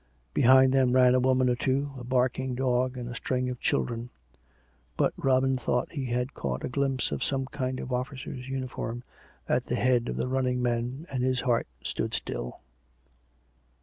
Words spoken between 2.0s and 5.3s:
barking dog, and a string of children. But